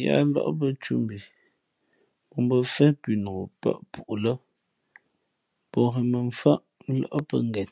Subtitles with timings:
[0.00, 1.18] Yáá lάʼ mbᾱ ntūmbhi
[2.28, 4.34] pō bᾱ mfén pʉnók pάʼ pú lh́
[5.70, 6.60] pō ghěn mᾱmfάʼ
[7.10, 7.70] lάʼ pαngen.